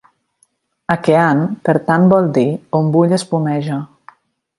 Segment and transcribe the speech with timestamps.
[0.93, 2.47] Akean, per tant, vol dir
[2.79, 3.79] "on bull o espumeja".